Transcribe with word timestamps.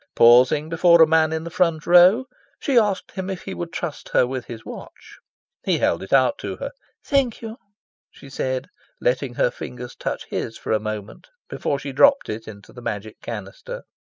Pausing 0.15 0.67
before 0.67 0.99
a 1.03 1.07
man 1.07 1.31
in 1.31 1.43
the 1.43 1.51
front 1.51 1.85
row, 1.85 2.25
she 2.59 2.75
asked 2.79 3.11
him 3.11 3.29
if 3.29 3.43
he 3.43 3.53
would 3.53 3.71
trust 3.71 4.09
her 4.13 4.25
with 4.25 4.45
his 4.45 4.65
watch. 4.65 5.19
He 5.63 5.77
held 5.77 6.01
it 6.01 6.11
out 6.11 6.39
to 6.39 6.55
her. 6.55 6.71
"Thank 7.03 7.43
you," 7.43 7.57
she 8.09 8.27
said, 8.27 8.69
letting 8.99 9.35
her 9.35 9.51
fingers 9.51 9.95
touch 9.95 10.25
his 10.31 10.57
for 10.57 10.71
a 10.71 10.79
moment 10.79 11.27
before 11.49 11.77
she 11.77 11.91
dropped 11.91 12.29
it 12.29 12.47
into 12.47 12.73
the 12.73 12.81
Magic 12.81 13.21
Canister. 13.21 13.83